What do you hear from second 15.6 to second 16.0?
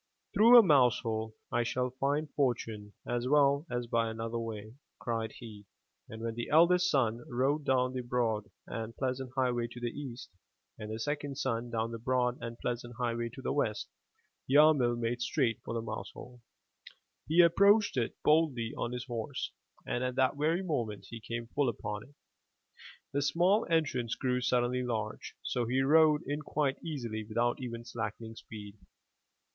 for the